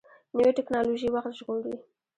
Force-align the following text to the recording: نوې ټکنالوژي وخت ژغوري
نوې 0.35 0.51
ټکنالوژي 0.57 1.09
وخت 1.11 1.31
ژغوري 1.37 1.75